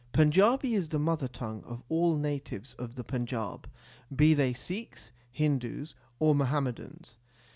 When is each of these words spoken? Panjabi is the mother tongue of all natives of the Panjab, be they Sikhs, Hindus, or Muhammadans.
Panjabi 0.13 0.73
is 0.73 0.89
the 0.89 0.97
mother 0.97 1.27
tongue 1.27 1.61
of 1.63 1.83
all 1.87 2.15
natives 2.17 2.73
of 2.79 2.95
the 2.95 3.03
Panjab, 3.03 3.65
be 4.15 4.33
they 4.33 4.51
Sikhs, 4.51 5.11
Hindus, 5.31 5.93
or 6.17 6.33
Muhammadans. 6.33 7.17